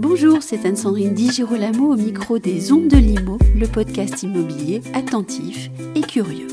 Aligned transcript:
Bonjour, 0.00 0.44
c'est 0.44 0.64
Anne-Sandrine 0.64 1.12
Di 1.12 1.28
Girolamo 1.28 1.92
au 1.92 1.96
micro 1.96 2.38
des 2.38 2.70
Ondes 2.70 2.86
de 2.86 2.96
Limo, 2.96 3.36
le 3.56 3.66
podcast 3.66 4.22
immobilier 4.22 4.80
attentif 4.94 5.70
et 5.96 6.02
curieux. 6.02 6.46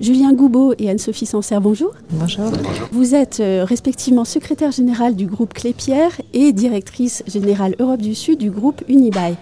Julien 0.00 0.32
Goubeau 0.32 0.74
et 0.80 0.90
Anne-Sophie 0.90 1.26
Sancerre, 1.26 1.60
bonjour. 1.60 1.94
Bonjour. 2.10 2.50
Vous 2.90 3.14
êtes 3.14 3.38
euh, 3.38 3.64
respectivement 3.64 4.24
secrétaire 4.24 4.72
générale 4.72 5.14
du 5.14 5.26
groupe 5.26 5.54
Clépierre 5.54 6.20
et 6.32 6.52
directrice 6.52 7.22
générale 7.28 7.76
Europe 7.78 8.02
du 8.02 8.16
Sud 8.16 8.40
du 8.40 8.50
groupe 8.50 8.82
Unibail. 8.88 9.36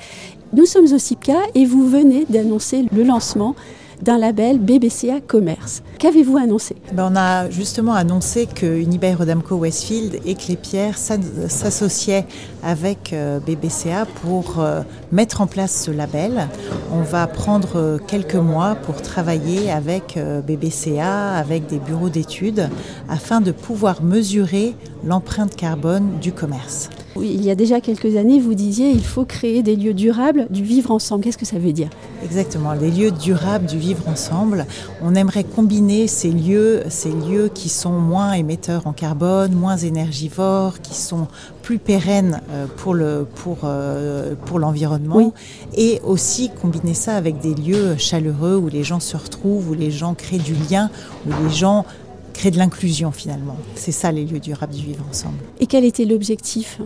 Nous 0.52 0.66
sommes 0.66 0.93
au 0.93 0.98
CIPCA 0.98 1.39
et 1.55 1.64
vous 1.64 1.89
venez 1.89 2.27
d'annoncer 2.29 2.84
le 2.95 3.02
lancement 3.02 3.57
d'un 4.03 4.19
label 4.19 4.59
BBCA 4.59 5.21
Commerce. 5.27 5.83
Qu'avez-vous 5.98 6.37
annoncé? 6.37 6.77
Ben 6.93 7.11
On 7.12 7.16
a 7.16 7.51
justement 7.51 7.95
annoncé 7.95 8.47
que 8.47 8.66
Unibail 8.66 9.15
Rodamco 9.15 9.57
Westfield 9.57 10.21
et 10.25 10.35
Clépierre 10.35 10.98
s'associaient 10.98 12.27
avec 12.62 13.12
euh, 13.12 13.41
BBCA 13.41 14.07
pour 14.23 14.61
euh, 14.61 14.83
mettre 15.12 15.41
en 15.41 15.47
place 15.47 15.85
ce 15.85 15.91
label. 15.91 16.49
On 16.93 17.02
va 17.02 17.27
prendre 17.27 17.77
euh, 17.77 17.99
quelques 17.99 18.35
mois 18.35 18.75
pour 18.75 19.02
travailler 19.02 19.71
avec 19.71 20.19
BBCA, 20.47 21.33
avec 21.37 21.66
des 21.66 21.79
bureaux 21.79 22.09
d'études, 22.09 22.69
afin 23.09 23.41
de 23.41 23.52
pouvoir 23.52 24.02
mesurer 24.02 24.74
l'empreinte 25.05 25.57
carbone 25.57 26.19
du 26.21 26.33
commerce. 26.33 26.91
Il 27.16 27.45
y 27.45 27.50
a 27.50 27.54
déjà 27.54 27.80
quelques 27.80 28.16
années, 28.16 28.41
vous 28.41 28.54
disiez 28.54 28.91
il 28.91 29.04
faut 29.04 29.24
créer 29.24 29.62
des 29.62 29.77
lieux 29.77 29.95
durables 29.95 30.46
du 30.50 30.62
vivre 30.62 30.91
ensemble. 30.91 31.24
Qu'est-ce 31.24 31.38
que 31.38 31.46
ça 31.46 31.59
veut 31.59 31.73
dire? 31.73 31.88
Exactement, 32.24 32.74
des 32.74 32.90
lieux 32.90 33.10
durables 33.10 33.66
du 33.66 33.78
vivre 33.78 34.09
ensemble. 34.09 34.66
On 35.02 35.14
aimerait 35.14 35.45
combiner 35.45 36.09
ces 36.09 36.30
lieux, 36.30 36.82
ces 36.88 37.10
lieux 37.10 37.50
qui 37.52 37.68
sont 37.68 37.93
moins 37.93 38.32
émetteurs 38.32 38.87
en 38.87 38.93
carbone, 38.93 39.52
moins 39.52 39.76
énergivores, 39.76 40.80
qui 40.80 40.95
sont 40.95 41.29
plus 41.62 41.79
pérennes 41.79 42.40
euh, 42.51 42.66
pour 42.76 42.95
le 42.95 43.26
pour 43.34 43.59
euh, 43.65 44.34
pour 44.46 44.59
l'environnement, 44.59 45.32
et 45.76 46.01
aussi 46.04 46.51
combiner 46.60 46.95
ça 46.95 47.15
avec 47.15 47.40
des 47.40 47.54
lieux 47.54 47.96
chaleureux 47.96 48.56
où 48.56 48.68
les 48.68 48.82
gens 48.82 49.01
se 49.01 49.16
retrouvent, 49.16 49.71
où 49.71 49.74
les 49.74 49.90
gens 49.90 50.15
créent 50.15 50.38
du 50.38 50.54
lien, 50.68 50.90
où 51.26 51.30
les 51.45 51.51
gens 51.54 51.84
créent 52.32 52.51
de 52.51 52.59
l'inclusion 52.59 53.12
finalement. 53.12 53.56
C'est 53.76 53.93
ça 53.93 54.10
les 54.10 54.24
lieux 54.24 54.40
durables 54.40 54.74
du 54.74 54.84
vivre 54.84 55.04
ensemble. 55.09 55.38
Et 55.60 55.66
quel 55.66 55.84
était 55.84 56.04
l'objectif? 56.04 56.80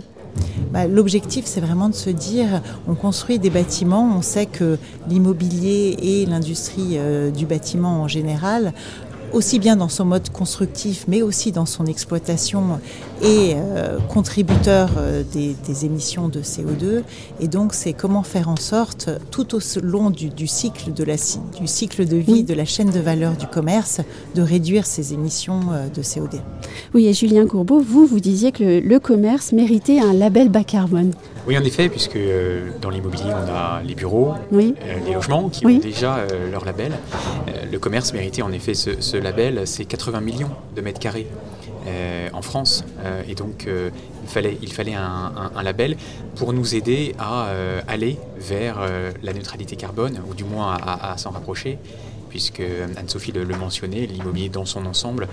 Bah, 0.73 0.87
l'objectif, 0.87 1.45
c'est 1.47 1.61
vraiment 1.61 1.89
de 1.89 1.95
se 1.95 2.11
dire, 2.11 2.63
on 2.87 2.95
construit 2.95 3.39
des 3.39 3.51
bâtiments, 3.51 4.17
on 4.17 4.23
sait 4.23 4.47
que 4.47 4.79
l'immobilier 5.09 5.97
et 6.01 6.27
l'industrie 6.27 6.99
euh, 6.99 7.31
du 7.31 7.47
bâtiment 7.47 8.03
en 8.03 8.09
général 8.09 8.73
aussi 9.33 9.59
bien 9.59 9.77
dans 9.77 9.89
son 9.89 10.05
mode 10.05 10.29
constructif, 10.31 11.05
mais 11.09 11.23
aussi 11.23 11.53
dans 11.53 11.67
son 11.67 11.87
exploitation, 11.87 12.81
et 13.23 13.55
euh, 13.57 13.99
contributeur 14.09 14.91
euh, 14.99 15.23
des, 15.33 15.85
émissions 15.85 16.29
de 16.29 16.41
CO2. 16.41 17.03
Et 17.41 17.49
donc, 17.49 17.75
c'est 17.75 17.93
comment 17.93 18.23
faire 18.23 18.49
en 18.49 18.57
sorte, 18.57 19.11
tout 19.31 19.55
au 19.55 19.61
long 19.83 20.11
du, 20.11 20.47
cycle, 20.47 20.93
de 20.93 21.05
la, 21.05 21.15
du 21.59 21.67
cycle 21.67 22.07
de 22.07 22.17
vie 22.17 22.43
de 22.43 22.55
la 22.55 22.65
chaîne 22.65 22.91
de 22.91 23.01
valeur 23.01 23.37
du 23.37 23.47
commerce, 23.47 24.01
de 24.35 24.43
réduire 24.43 24.87
ces 24.87 25.13
émissions 25.13 25.61
euh, 25.73 25.89
de 25.89 26.03
CO2. 26.03 26.39
Oui, 26.95 27.07
et 27.07 27.13
Julien 27.13 27.47
Courbeau, 27.47 27.81
vous, 27.81 28.07
vous 28.07 28.21
disiez 28.21 28.53
que 28.53 28.81
le, 28.81 28.99
commerce 28.99 29.53
méritait 29.53 30.01
un 30.01 30.13
label 30.13 30.49
bas 30.49 30.65
carbone. 30.65 31.13
Oui, 31.49 31.57
en 31.57 31.65
effet, 31.65 31.89
puisque 31.89 32.19
dans 32.83 32.91
l'immobilier, 32.91 33.33
on 33.33 33.51
a 33.51 33.81
les 33.83 33.95
bureaux, 33.95 34.35
les 34.53 34.75
logements 35.15 35.49
qui 35.49 35.65
ont 35.65 35.79
déjà 35.79 36.19
leur 36.53 36.67
label. 36.67 36.93
le 37.73 37.79
commerce 37.79 38.13
méritait 38.13 38.43
en 38.43 38.53
effet 38.53 38.75
ce 38.75 39.17
label, 39.17 39.67
c'est 39.67 39.87
80 39.87 40.21
millions 40.21 40.51
de 40.77 40.83
mètres 40.83 41.01
carrés. 41.01 41.27
Euh, 41.89 42.29
en 42.33 42.43
France. 42.43 42.85
Euh, 43.05 43.23
et 43.29 43.35
donc, 43.35 43.67
euh, 43.67 43.91
il 44.63 44.73
fallait, 44.73 44.95
un, 44.95 45.63
label 45.63 45.97
pour 46.37 46.53
nous 46.53 46.75
aider 46.75 47.15
à 47.19 47.51
aller 47.89 48.19
vers 48.37 48.79
la 49.23 49.33
neutralité 49.33 49.77
carbone, 49.77 50.21
ou 50.29 50.35
du 50.35 50.45
moins 50.45 50.77
à, 50.77 51.17
s'en 51.17 51.31
rapprocher 51.31 51.79
puisque 52.29 52.61
Anne-Sophie 52.99 53.33
le, 53.33 53.47
mentionnait, 53.47 54.05
l'immobilier 54.05 54.51
dans 54.51 54.67
son 54.67 54.85
ensemble 54.85 55.29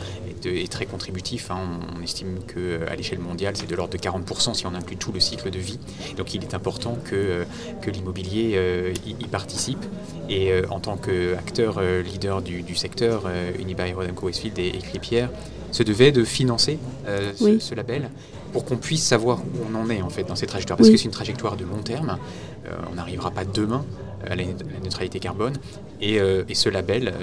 est, 0.46 0.72
très 0.72 0.86
contributif. 0.86 1.52
Hein. 1.52 1.82
On, 1.94 2.02
estime 2.02 2.40
qu'à 2.48 2.96
l'échelle 2.96 3.20
mondiale, 3.20 3.58
c'est 3.58 3.68
de 3.70 3.76
l'ordre 3.76 3.92
de 3.92 3.98
40% 3.98 4.54
si 4.54 4.66
on 4.66 4.74
inclut 4.74 4.96
tout 4.96 5.12
le 5.12 5.20
cycle 5.20 5.50
de 5.50 5.60
vie. 5.60 5.78
Donc 6.16 6.34
il 6.34 6.42
est 6.42 6.54
important 6.54 6.98
que, 7.04 7.46
l'immobilier 7.86 8.94
y, 9.06 9.28
participe. 9.28 9.86
Et 10.30 10.54
en 10.70 10.80
tant 10.80 10.96
qu'acteur 10.96 11.82
leader 11.82 12.42
du, 12.42 12.76
secteur, 12.76 13.24
Unibail 13.60 13.92
Rodamco 13.92 14.28
Westfield 14.28 14.58
et, 14.58 14.68
et 14.70 14.80
Clépierre 14.80 15.30
se 15.76 15.84
devait 15.84 16.14
de 16.14 16.24
financer 16.24 16.80
euh, 17.06 17.34
ce, 17.36 17.76
label 17.76 18.10
pour 18.54 18.64
qu'on 18.64 18.78
puisse 18.78 19.04
savoir 19.04 19.40
où 19.40 19.58
on 19.70 19.76
en 19.76 19.90
est 19.90 20.02
en 20.02 20.10
fait 20.10 20.24
dans 20.24 20.38
cette 20.38 20.48
trajectoire. 20.48 20.78
Parce 20.78 20.90
que 20.90 20.96
c'est 20.96 21.04
une 21.04 21.12
trajectoire 21.12 21.58
de 21.58 21.66
long 21.66 21.84
terme. 21.84 22.18
Euh, 22.66 22.72
on 22.90 22.96
n'arrivera 22.96 23.30
pas 23.30 23.44
demain 23.44 23.84
à 24.26 24.36
la, 24.38 24.46
neutralité 24.82 25.20
carbone. 25.20 25.56
Et, 26.00 26.22
euh, 26.22 26.44
ce 26.54 26.70
label 26.70 27.14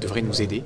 devrait 0.00 0.22
nous 0.22 0.42
aider 0.42 0.64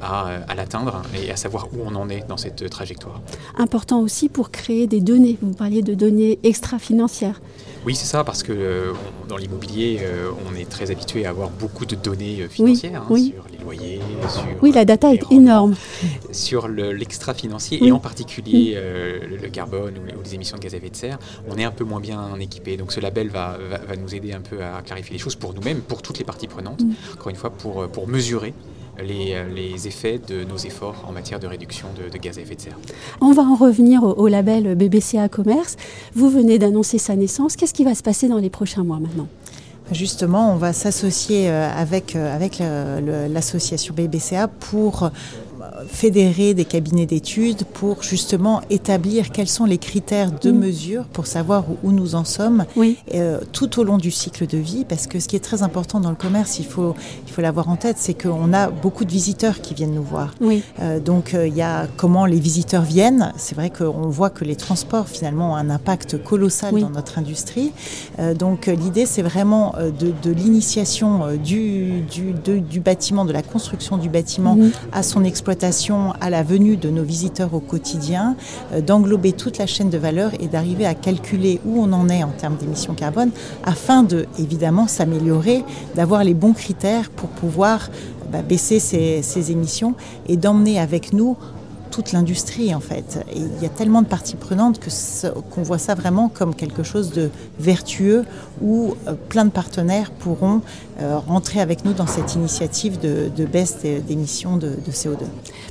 à, 0.00 0.26
à 0.48 0.54
l'atteindre 0.54 1.02
et 1.20 1.32
à 1.32 1.36
savoir 1.36 1.66
où 1.72 1.78
on 1.84 1.96
en 1.96 2.08
est 2.08 2.24
dans 2.28 2.36
cette 2.36 2.70
trajectoire. 2.70 3.20
Important 3.58 4.00
aussi 4.00 4.28
pour 4.28 4.52
créer 4.52 4.86
des 4.86 5.00
données. 5.00 5.36
Vous 5.42 5.52
parliez 5.52 5.82
de 5.82 5.94
données 5.94 6.38
extra-financières. 6.44 7.40
Oui, 7.84 7.94
c'est 7.94 8.06
ça, 8.06 8.24
parce 8.24 8.42
que 8.42 8.52
euh, 8.52 8.92
dans 9.28 9.36
l'immobilier, 9.36 10.00
euh, 10.02 10.30
on 10.50 10.56
est 10.56 10.68
très 10.68 10.90
habitué 10.90 11.26
à 11.26 11.30
avoir 11.30 11.50
beaucoup 11.50 11.84
de 11.84 11.94
données 11.94 12.40
euh, 12.40 12.48
financières 12.48 13.02
hein, 13.02 13.16
sur 13.16 13.44
sur 14.28 14.44
oui, 14.62 14.72
la 14.72 14.84
data 14.84 15.12
est 15.12 15.30
énorme, 15.30 15.74
sur 16.32 16.68
l'extra-financier 16.68 17.84
et 17.84 17.92
en 17.92 17.98
particulier 17.98 18.76
le, 18.76 19.48
carbone 19.48 19.94
ou, 19.98 20.22
les 20.22 20.34
émissions 20.34 20.56
de 20.56 20.62
gaz 20.62 20.74
à 20.74 20.76
effet 20.76 20.90
de 20.90 20.96
serre. 20.96 21.18
On 21.48 21.56
est 21.56 21.64
un 21.64 21.70
peu 21.70 21.84
moins 21.84 22.00
bien 22.00 22.38
équipé, 22.40 22.76
donc 22.76 22.92
ce 22.92 23.00
label 23.00 23.28
va, 23.28 23.58
va, 23.86 23.96
nous 23.96 24.14
aider 24.14 24.32
un 24.32 24.40
peu 24.40 24.62
à 24.62 24.82
clarifier 24.82 25.12
les 25.12 25.18
choses 25.18 25.36
pour 25.36 25.54
nous-mêmes, 25.54 25.80
pour 25.80 26.02
toutes 26.02 26.18
les 26.18 26.24
parties 26.24 26.48
prenantes. 26.48 26.82
Encore 27.14 27.30
une 27.30 27.36
fois, 27.36 27.50
pour, 27.50 27.88
pour 27.88 28.08
mesurer 28.08 28.54
les, 29.02 29.34
les, 29.54 29.86
effets 29.88 30.18
de 30.18 30.44
nos 30.44 30.56
efforts 30.56 31.04
en 31.08 31.12
matière 31.12 31.40
de 31.40 31.46
réduction 31.46 31.88
de, 31.96 32.16
gaz 32.18 32.38
à 32.38 32.42
effet 32.42 32.54
de 32.54 32.60
serre. 32.60 32.78
On 33.20 33.32
va 33.32 33.42
en 33.42 33.54
revenir 33.54 34.02
au, 34.04 34.28
label 34.28 34.74
BBCA 34.74 35.28
Commerce. 35.28 35.76
Vous 36.14 36.30
venez 36.30 36.58
d'annoncer 36.58 36.98
sa 36.98 37.16
naissance. 37.16 37.56
Qu'est-ce 37.56 37.74
qui 37.74 37.84
va 37.84 37.94
se 37.94 38.02
passer 38.02 38.28
dans 38.28 38.38
les 38.38 38.50
prochains 38.50 38.84
mois 38.84 39.00
maintenant? 39.00 39.28
Justement, 39.92 40.52
on 40.52 40.56
va 40.56 40.72
s'associer 40.72 41.50
euh, 41.50 41.70
avec, 41.70 42.16
euh, 42.16 42.34
avec 42.34 42.62
l'association 43.28 43.94
BBCA 43.94 44.48
pour 44.48 45.10
fédérer 45.88 46.54
des 46.54 46.64
cabinets 46.64 47.06
d'études 47.06 47.64
pour 47.64 48.02
justement 48.02 48.60
établir 48.70 49.30
quels 49.30 49.48
sont 49.48 49.64
les 49.64 49.78
critères 49.78 50.30
de 50.32 50.50
mm. 50.50 50.58
mesure 50.58 51.04
pour 51.04 51.26
savoir 51.26 51.64
où, 51.82 51.92
nous 51.92 52.14
en 52.14 52.24
sommes 52.24 52.64
euh, 53.14 53.40
tout 53.52 53.78
au 53.78 53.84
long 53.84 53.98
du 53.98 54.10
cycle 54.10 54.46
de 54.46 54.58
vie. 54.58 54.84
Parce 54.84 55.06
que 55.06 55.20
ce 55.20 55.28
qui 55.28 55.36
est 55.36 55.44
très 55.44 55.62
important 55.62 56.00
dans 56.00 56.10
le 56.10 56.16
commerce, 56.16 56.58
il 56.58 56.66
faut 56.66 56.94
il 57.26 57.32
faut 57.32 57.42
l'avoir 57.42 57.68
en 57.68 57.76
tête, 57.76 57.96
c'est 57.98 58.14
qu'on 58.14 58.52
a 58.52 58.70
beaucoup 58.70 59.04
de 59.04 59.10
visiteurs 59.10 59.60
qui 59.60 59.74
viennent 59.74 59.94
nous 59.94 60.02
voir. 60.02 60.34
Euh, 60.80 61.00
donc 61.00 61.34
euh, 61.34 61.46
il 61.46 61.56
y 61.56 61.62
a 61.62 61.86
comment 61.96 62.26
les 62.26 62.40
visiteurs 62.40 62.82
viennent. 62.82 63.32
C'est 63.36 63.54
vrai 63.54 63.70
qu'on 63.70 64.08
voit 64.08 64.30
que 64.30 64.44
les 64.44 64.56
transports 64.56 65.08
finalement 65.08 65.52
ont 65.52 65.56
un 65.56 65.70
impact 65.70 66.22
colossal 66.22 66.78
dans 66.80 66.90
notre 66.90 67.18
industrie. 67.18 67.72
donc 68.38 68.66
l'idée 68.66 69.06
c'est 69.06 69.22
vraiment 69.22 69.74
de, 69.78 70.30
l'initiation 70.30 71.36
du, 71.36 72.02
du, 72.02 72.80
bâtiment, 72.80 73.24
de 73.24 73.32
la 73.32 73.42
construction 73.42 73.96
du 73.96 74.08
bâtiment 74.08 74.56
mm-hmm. 74.56 74.72
à 74.92 75.02
son 75.02 75.24
exploitation 75.24 75.53
à 76.20 76.30
la 76.30 76.42
venue 76.42 76.76
de 76.76 76.90
nos 76.90 77.02
visiteurs 77.04 77.54
au 77.54 77.60
quotidien, 77.60 78.36
euh, 78.72 78.80
d'englober 78.80 79.32
toute 79.32 79.58
la 79.58 79.66
chaîne 79.66 79.90
de 79.90 79.98
valeur 79.98 80.32
et 80.40 80.48
d'arriver 80.48 80.86
à 80.86 80.94
calculer 80.94 81.60
où 81.64 81.80
on 81.80 81.92
en 81.92 82.08
est 82.08 82.22
en 82.22 82.30
termes 82.30 82.56
d'émissions 82.56 82.94
carbone 82.94 83.30
afin 83.64 84.02
de, 84.02 84.26
évidemment, 84.38 84.86
s'améliorer, 84.86 85.64
d'avoir 85.94 86.24
les 86.24 86.34
bons 86.34 86.52
critères 86.52 87.10
pour 87.10 87.28
pouvoir 87.28 87.90
bah, 88.30 88.42
baisser 88.42 88.78
ces, 88.78 89.50
émissions 89.50 89.94
et 90.26 90.36
d'emmener 90.36 90.80
avec 90.80 91.12
nous 91.12 91.36
toute 91.94 92.10
l'industrie 92.10 92.74
en 92.74 92.80
fait. 92.80 93.24
Et 93.32 93.38
il 93.38 93.62
y 93.62 93.66
a 93.66 93.68
tellement 93.68 94.02
de 94.02 94.08
parties 94.08 94.34
prenantes 94.34 94.80
que 94.80 94.90
qu'on 95.50 95.62
voit 95.62 95.78
ça 95.78 95.94
vraiment 95.94 96.28
comme 96.28 96.54
quelque 96.54 96.82
chose 96.82 97.12
de 97.12 97.30
vertueux 97.60 98.24
où 98.60 98.94
euh, 99.06 99.14
plein 99.28 99.44
de 99.44 99.50
partenaires 99.50 100.10
pourront 100.10 100.60
euh, 101.00 101.18
rentrer 101.18 101.60
avec 101.60 101.84
nous 101.84 101.92
dans 101.92 102.08
cette 102.08 102.34
initiative 102.34 102.98
de, 102.98 103.44
baisse 103.44 103.78
d'émissions 103.82 104.56
de, 104.56 104.70
de, 104.70 104.92
CO2. 104.92 105.18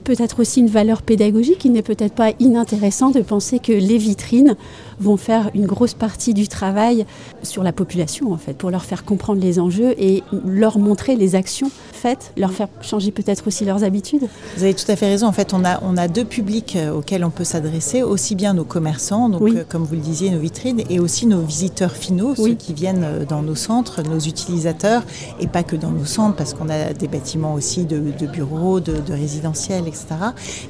Peut-être 0.04 0.40
aussi 0.40 0.62
une 0.62 0.68
valeur 0.68 1.02
pédagogique. 1.02 1.66
Il 1.66 1.74
n'est 1.74 1.82
peut-être 1.82 2.14
pas 2.14 2.32
inintéressant 2.40 3.10
de 3.10 3.22
penser 3.22 3.60
que 3.60 3.74
les 3.74 3.98
vitrines 3.98 4.56
vont 5.00 5.18
faire 5.18 5.50
une 5.54 5.66
grosse 5.66 5.94
partie 5.94 6.34
du 6.34 6.48
travail 6.48 7.06
sur 7.42 7.64
la 7.64 7.74
population 7.74 8.32
en 8.32 8.38
fait, 8.38 8.54
pour 8.54 8.72
leur 8.72 8.86
faire 8.86 9.04
comprendre 9.04 9.42
les 9.42 9.60
enjeux 9.60 9.94
et 9.98 10.24
leur 10.46 10.78
montrer 10.78 11.16
les 11.16 11.36
actions 11.36 11.72
faites, 11.92 12.34
leur 12.36 12.52
faire 12.52 12.68
changer 12.82 13.12
peut-être 13.12 13.48
aussi 13.48 13.64
leurs 13.64 13.84
habitudes. 13.84 14.28
Vous 14.58 14.64
avez 14.64 14.74
tout 14.74 14.90
à 14.90 14.96
fait 14.96 15.08
raison. 15.08 15.28
En 15.28 15.32
fait, 15.32 15.54
on 15.54 15.64
a, 15.64 15.82
on 15.84 15.96
a 15.96 16.10
deux 16.14 16.24
publics 16.26 16.76
euh, 16.76 16.94
auxquels 16.94 17.26
on 17.26 17.30
peut 17.32 17.44
s'adresser, 17.44 18.04
aussi 18.04 18.36
bien 18.36 18.54
nos 18.54 18.64
commerçants, 18.64 19.30
donc 19.30 19.42
euh, 19.42 19.64
comme 19.68 19.84
vous 19.84 19.96
le 19.96 20.02
disiez, 20.02 20.30
nos 20.30 20.40
vitrines, 20.40 20.82
et 20.90 21.00
aussi 21.00 21.26
nos 21.26 21.42
visiteurs 21.42 21.94
finaux, 21.94 22.36
ceux 22.36 22.54
qui 22.54 22.74
viennent 22.74 23.04
euh, 23.04 23.26
dans 23.26 23.42
nos 23.42 23.56
centres, 23.56 24.04
nos 24.04 24.20
utilisateurs, 24.20 25.04
et 25.40 25.48
pas 25.48 25.64
que 25.64 25.76
dans 25.76 25.90
nos 25.90 26.06
centres, 26.06 26.36
parce 26.36 26.54
qu'on 26.54 26.70
a 26.70 26.94
des 26.94 27.08
bâtiments 27.08 27.56
aussi 27.56 27.86
de, 27.86 28.00
bureaux, 28.28 28.80
de, 28.80 28.94
résidentiels, 29.12 29.88
etc. 29.88 30.06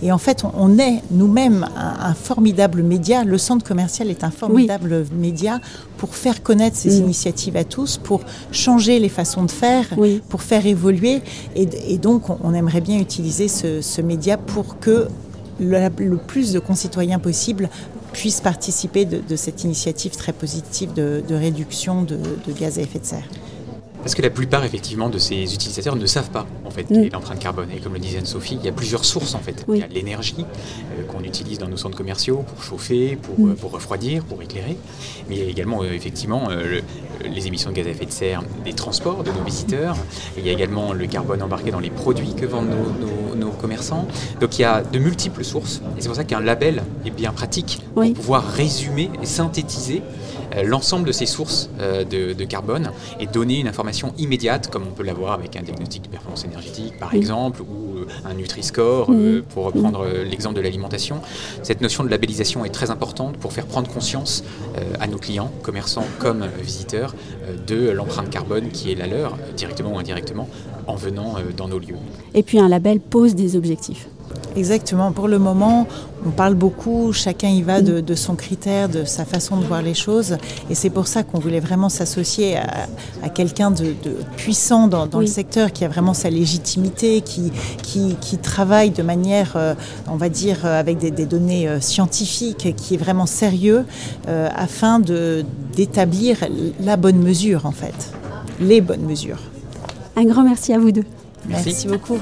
Et 0.01 0.11
en 0.11 0.17
fait, 0.17 0.43
on, 0.53 0.77
est 0.79 1.01
nous-mêmes 1.11 1.67
un, 1.75 2.13
formidable 2.13 2.81
média. 2.81 3.23
Le 3.23 3.37
centre 3.37 3.65
commercial 3.65 4.09
est 4.09 4.23
un 4.23 4.31
formidable 4.31 5.05
média 5.13 5.59
pour 5.97 6.15
faire 6.15 6.41
connaître 6.41 6.77
ces 6.77 6.97
initiatives 6.97 7.57
à 7.57 7.63
tous, 7.63 7.97
pour 7.97 8.21
changer 8.51 8.99
les 8.99 9.09
façons 9.09 9.43
de 9.43 9.51
faire, 9.51 9.85
pour 10.29 10.41
faire 10.41 10.65
évoluer. 10.65 11.21
Et, 11.55 11.97
donc, 11.97 12.29
on, 12.29 12.53
aimerait 12.53 12.81
bien 12.81 12.99
utiliser 12.99 13.47
ce, 13.47 14.01
média 14.01 14.37
pour 14.37 14.79
que 14.79 15.07
le, 15.59 15.89
plus 16.17 16.53
de 16.53 16.59
concitoyens 16.59 17.19
possible 17.19 17.69
puissent 18.11 18.41
participer 18.41 19.05
de, 19.05 19.35
cette 19.35 19.63
initiative 19.63 20.15
très 20.15 20.33
positive 20.33 20.93
de, 20.93 21.23
réduction 21.31 22.03
de 22.03 22.17
gaz 22.59 22.77
à 22.77 22.81
effet 22.81 22.99
de 22.99 23.05
serre. 23.05 23.27
Parce 24.03 24.15
que 24.15 24.21
la 24.21 24.29
plupart, 24.29 24.65
effectivement, 24.65 25.09
de 25.09 25.17
ces 25.17 25.53
utilisateurs 25.53 25.95
ne 25.95 26.05
savent 26.05 26.29
pas, 26.29 26.45
en 26.65 26.69
fait, 26.69 26.89
mm. 26.89 27.09
l'empreinte 27.13 27.39
carbone. 27.39 27.69
Et 27.75 27.79
comme 27.79 27.93
le 27.93 27.99
disait 27.99 28.17
Anne-Sophie, 28.17 28.57
il 28.59 28.65
y 28.65 28.69
a 28.69 28.73
plusieurs 28.73 29.05
sources, 29.05 29.33
en 29.33 29.39
fait. 29.39 29.65
Il 29.69 29.77
y 29.77 29.81
a 29.81 29.87
l'énergie 29.87 30.35
euh, 30.99 31.03
qu'on 31.05 31.23
utilise 31.23 31.57
dans 31.57 31.69
nos 31.69 31.77
centres 31.77 31.97
commerciaux 31.97 32.43
pour 32.45 32.63
chauffer, 32.63 33.15
pour, 33.15 33.39
mm. 33.39 33.51
euh, 33.51 33.55
pour 33.55 33.71
refroidir, 33.71 34.23
pour 34.25 34.41
éclairer. 34.41 34.77
Mais 35.29 35.37
il 35.37 35.43
y 35.43 35.45
a 35.45 35.49
également, 35.49 35.83
euh, 35.83 35.93
effectivement, 35.93 36.49
les 37.23 37.47
émissions 37.47 37.69
de 37.69 37.75
gaz 37.75 37.87
à 37.87 37.91
effet 37.91 38.05
de 38.05 38.11
serre 38.11 38.43
des 38.65 38.73
transports 38.73 39.23
de 39.23 39.31
nos 39.31 39.43
visiteurs. 39.43 39.95
il 40.37 40.45
y 40.45 40.49
a 40.49 40.51
également 40.51 40.91
le 40.91 41.07
carbone 41.07 41.41
embarqué 41.41 41.71
dans 41.71 41.79
les 41.79 41.89
produits 41.89 42.33
que 42.35 42.45
vendent 42.45 42.69
nos, 42.69 43.35
nos, 43.35 43.51
commerçants. 43.51 44.07
Donc 44.41 44.59
il 44.59 44.63
y 44.63 44.65
a 44.65 44.81
de 44.81 44.99
multiples 44.99 45.45
sources. 45.45 45.81
Et 45.97 46.01
c'est 46.01 46.09
pour 46.09 46.17
ça 46.17 46.25
qu'un 46.25 46.41
label 46.41 46.83
est 47.05 47.11
bien 47.11 47.31
pratique 47.31 47.79
pour 47.93 48.13
pouvoir 48.13 48.45
résumer 48.45 49.09
et 49.21 49.25
synthétiser 49.25 50.01
l'ensemble 50.61 51.07
de 51.07 51.11
ces 51.11 51.25
sources 51.25 51.69
euh, 51.79 52.03
de, 52.03 52.43
carbone 52.45 52.91
et 53.19 53.25
donner 53.25 53.59
une 53.59 53.67
information 53.67 53.92
immédiate, 54.17 54.69
comme 54.69 54.83
on 54.87 54.91
peut 54.91 55.03
l'avoir 55.03 55.33
avec 55.33 55.55
un 55.55 55.61
diagnostic 55.61 56.03
de 56.03 56.07
performance 56.07 56.45
énergétique, 56.45 56.97
par 56.99 57.13
exemple, 57.13 57.61
ou 57.61 57.97
euh, 57.97 58.05
un 58.25 58.33
Nutri-Score, 58.33 59.11
pour 59.49 59.65
reprendre 59.65 60.05
l'exemple 60.25 60.55
de 60.55 60.61
l'alimentation. 60.61 61.21
Cette 61.61 61.81
notion 61.81 62.03
de 62.03 62.09
labellisation 62.09 62.65
est 62.65 62.69
très 62.69 62.91
importante 62.91 63.37
pour 63.37 63.53
faire 63.53 63.65
prendre 63.65 63.89
conscience 63.89 64.43
à 64.99 65.07
nos 65.07 65.17
clients, 65.17 65.51
commerçants 65.61 66.05
comme 66.19 66.45
visiteurs, 66.61 67.15
de 67.67 67.89
l'empreinte 67.89 68.29
carbone 68.29 68.69
qui 68.69 68.91
est 68.91 68.95
la 68.95 69.07
leur, 69.07 69.37
directement 69.55 69.93
ou 69.93 69.99
indirectement, 69.99 70.47
en 70.87 70.95
venant 70.95 71.35
dans 71.55 71.67
nos 71.67 71.79
lieux. 71.79 71.95
Et 72.33 72.43
puis 72.43 72.59
un 72.59 72.67
label 72.67 72.99
pose 72.99 73.35
des 73.35 73.55
objectifs. 73.55 74.07
Exactement. 74.55 75.11
Pour 75.11 75.27
le 75.27 75.39
moment, 75.39 75.87
on 76.25 76.29
parle 76.29 76.53
beaucoup, 76.53 77.11
chacun 77.11 77.49
y 77.49 77.61
va 77.61 77.81
de, 77.81 78.15
son 78.15 78.35
critère, 78.35 78.87
de 78.87 79.03
sa 79.03 79.25
façon 79.25 79.57
de 79.57 79.65
voir 79.65 79.81
les 79.81 79.93
choses. 79.93 80.37
Et 80.69 80.75
c'est 80.75 80.89
pour 80.89 81.07
ça 81.07 81.23
qu'on 81.23 81.39
voulait 81.39 81.59
vraiment 81.59 81.89
s'associer 81.89 82.57
à, 82.57 83.29
quelqu'un 83.29 83.71
de, 83.71 83.95
puissant 84.37 84.87
dans, 84.87 85.19
le 85.19 85.27
secteur, 85.27 85.71
qui 85.71 85.85
a 85.85 85.87
vraiment 85.87 86.13
sa 86.13 86.29
légitimité, 86.29 87.21
qui, 87.21 87.51
qui, 87.81 88.37
travaille 88.37 88.91
de 88.91 89.03
manière, 89.03 89.53
euh, 89.55 89.73
on 90.07 90.15
va 90.15 90.29
dire, 90.29 90.65
euh, 90.65 90.79
avec 90.79 90.97
des, 90.97 91.25
données 91.25 91.67
euh, 91.67 91.79
scientifiques, 91.79 92.75
qui 92.75 92.93
est 92.95 92.97
vraiment 92.97 93.25
sérieux, 93.25 93.85
afin 94.27 94.99
d'établir 95.75 96.37
la 96.79 96.97
bonne 96.97 97.17
mesure, 97.17 97.65
en 97.65 97.71
fait. 97.71 98.11
Les 98.59 98.81
bonnes 98.81 99.05
mesures. 99.05 99.39
Un 100.15 100.25
grand 100.25 100.43
merci 100.43 100.73
à 100.73 100.79
vous 100.79 100.91
deux. 100.91 101.05
merci 101.47 101.87
beaucoup. 101.87 102.17